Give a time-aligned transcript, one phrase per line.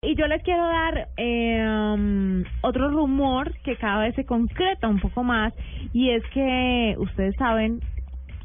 [0.00, 5.24] Y yo les quiero dar eh, otro rumor que cada vez se concreta un poco
[5.24, 5.52] más
[5.92, 7.80] y es que ustedes saben,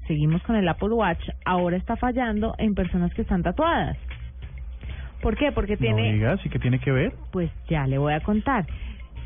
[0.08, 4.00] seguimos con el Apple Watch, ahora está fallando en personas que están tatuadas.
[5.22, 5.52] ¿Por qué?
[5.52, 6.08] Porque tiene...
[6.08, 7.14] No digas, ¿y qué tiene que ver?
[7.32, 8.66] Pues ya le voy a contar.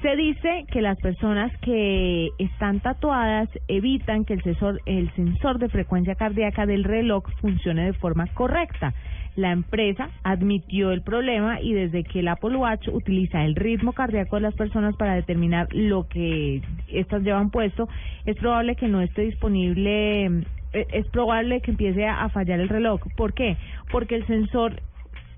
[0.01, 5.69] Se dice que las personas que están tatuadas evitan que el sensor, el sensor de
[5.69, 8.93] frecuencia cardíaca del reloj funcione de forma correcta.
[9.37, 14.35] La empresa admitió el problema y desde que el Apple Watch utiliza el ritmo cardíaco
[14.37, 17.87] de las personas para determinar lo que estas llevan puesto,
[18.25, 22.99] es probable que no esté disponible, eh, es probable que empiece a fallar el reloj.
[23.15, 23.57] ¿Por qué?
[23.91, 24.81] Porque el sensor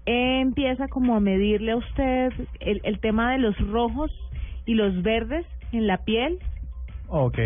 [0.05, 4.11] empieza como a medirle a usted el, el tema de los rojos
[4.65, 6.39] y los verdes en la piel
[7.09, 7.37] Ok.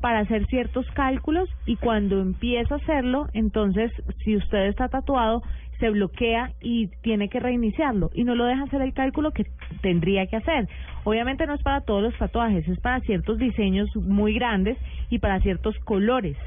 [0.00, 3.92] para hacer ciertos cálculos y cuando empieza a hacerlo, entonces
[4.24, 5.42] si usted está tatuado,
[5.84, 9.44] se bloquea y tiene que reiniciarlo y no lo deja hacer el cálculo que
[9.82, 10.66] tendría que hacer.
[11.04, 14.78] Obviamente no es para todos los tatuajes, es para ciertos diseños muy grandes
[15.10, 16.38] y para ciertos colores.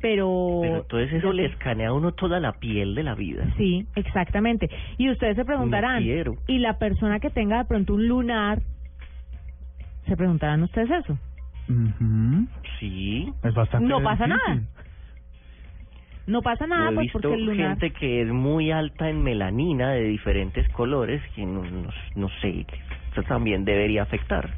[0.00, 3.44] Pero, Pero entonces eso le escanea a uno toda la piel de la vida.
[3.56, 4.68] Sí, exactamente.
[4.98, 6.34] Y ustedes se preguntarán, No.
[6.48, 8.62] ¿y la persona que tenga de pronto un lunar?
[10.08, 11.16] Se preguntarán ustedes eso.
[11.68, 12.48] Ujú.
[12.80, 13.32] Sí.
[13.44, 14.60] Es bastante No pasa nada.
[16.26, 17.68] No pasa nada, he pues visto porque el lunar...
[17.70, 22.64] gente que es muy alta en melanina de diferentes colores que no, no, no sé,
[23.12, 24.50] eso también debería afectar.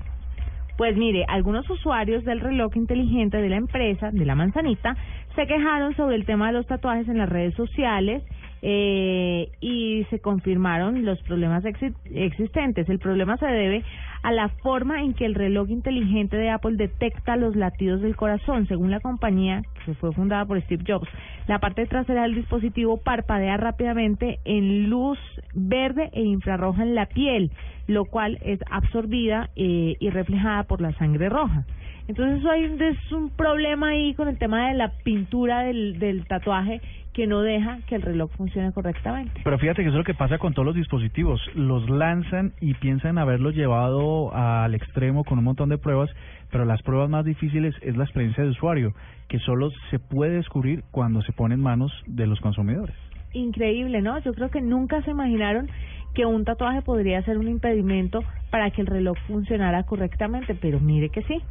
[0.77, 4.97] Pues mire, algunos usuarios del reloj inteligente de la empresa, de la manzanita,
[5.37, 8.23] se quejaron sobre el tema de los tatuajes en las redes sociales
[8.61, 12.89] eh, y se confirmaron los problemas exi- existentes.
[12.89, 13.85] El problema se debe
[14.25, 18.67] a la forma en que el reloj inteligente de Apple detecta los latidos del corazón.
[18.67, 21.07] Según la compañía, que fue fundada por Steve Jobs,
[21.47, 25.19] la parte trasera del dispositivo parpadea rápidamente en luz
[25.53, 27.51] verde e infrarroja en la piel,
[27.87, 31.67] lo cual es absorbida eh, y reflejada por la sangre roja.
[32.07, 35.99] Entonces eso hay un, es un problema ahí con el tema de la pintura del,
[35.99, 36.81] del tatuaje
[37.15, 39.41] que no deja que el reloj funcione correctamente.
[39.45, 41.41] Pero fíjate que eso es lo que pasa con todos los dispositivos.
[41.55, 46.11] Los lanzan y piensan haberlos llevado al extremo con un montón de pruebas,
[46.51, 48.95] pero las pruebas más difíciles es la experiencia de usuario,
[49.29, 52.97] que solo se puede descubrir cuando se pone en manos de los consumidores.
[53.33, 54.19] Increíble, ¿no?
[54.19, 55.69] Yo creo que nunca se imaginaron
[56.15, 61.11] que un tatuaje podría ser un impedimento para que el reloj funcionara correctamente, pero mire
[61.11, 61.43] que sí.